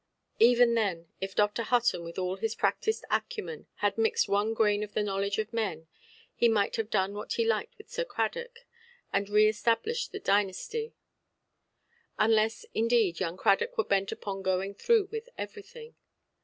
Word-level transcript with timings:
Even 0.39 0.73
then, 0.73 1.09
if 1.19 1.35
Dr. 1.35 1.61
Hutton, 1.61 2.03
with 2.03 2.17
all 2.17 2.35
his 2.37 2.55
practised 2.55 3.05
acumen, 3.11 3.67
had 3.85 3.99
mixed 3.99 4.27
one 4.27 4.55
grain 4.55 4.81
of 4.81 4.95
the 4.95 5.03
knowledge 5.03 5.37
of 5.37 5.53
men, 5.53 5.85
he 6.33 6.49
might 6.49 6.75
have 6.77 6.89
done 6.89 7.13
what 7.13 7.33
he 7.33 7.45
liked 7.45 7.77
with 7.77 7.87
Sir 7.91 8.03
Cradock, 8.03 8.61
and 9.13 9.29
re–established 9.29 10.11
the 10.11 10.19
dynasty; 10.19 10.95
unless, 12.17 12.65
indeed, 12.73 13.19
young 13.19 13.37
Cradock 13.37 13.77
were 13.77 13.83
bent 13.83 14.11
upon 14.11 14.41
going 14.41 14.73
through 14.73 15.05
with 15.11 15.29
everything. 15.37 15.93